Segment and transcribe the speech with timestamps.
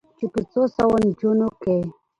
[0.17, 1.77] چې په څو سوو نجونو کې